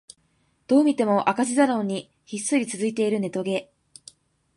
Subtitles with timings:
[0.65, 3.71] どう見ても赤字だろうにひっそり続いているネトゲ